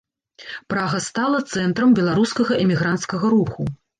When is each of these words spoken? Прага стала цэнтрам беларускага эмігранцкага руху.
Прага 0.73 1.01
стала 1.07 1.41
цэнтрам 1.57 1.93
беларускага 2.01 2.57
эмігранцкага 2.65 3.25
руху. 3.37 3.71